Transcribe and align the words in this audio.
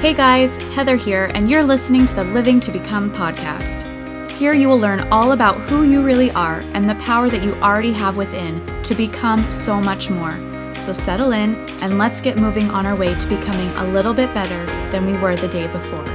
Hey 0.00 0.14
guys, 0.14 0.58
Heather 0.76 0.94
here, 0.94 1.28
and 1.34 1.50
you're 1.50 1.64
listening 1.64 2.06
to 2.06 2.14
the 2.14 2.22
Living 2.22 2.60
to 2.60 2.70
Become 2.70 3.12
podcast. 3.12 3.82
Here 4.30 4.52
you 4.52 4.68
will 4.68 4.78
learn 4.78 5.00
all 5.10 5.32
about 5.32 5.58
who 5.62 5.82
you 5.82 6.04
really 6.04 6.30
are 6.30 6.60
and 6.74 6.88
the 6.88 6.94
power 7.04 7.28
that 7.28 7.42
you 7.42 7.54
already 7.54 7.92
have 7.94 8.16
within 8.16 8.64
to 8.84 8.94
become 8.94 9.48
so 9.48 9.80
much 9.80 10.08
more. 10.08 10.38
So 10.76 10.92
settle 10.92 11.32
in 11.32 11.56
and 11.82 11.98
let's 11.98 12.20
get 12.20 12.38
moving 12.38 12.70
on 12.70 12.86
our 12.86 12.94
way 12.94 13.12
to 13.12 13.26
becoming 13.26 13.68
a 13.70 13.88
little 13.88 14.14
bit 14.14 14.32
better 14.32 14.64
than 14.92 15.04
we 15.04 15.14
were 15.14 15.34
the 15.34 15.48
day 15.48 15.66
before. 15.66 16.06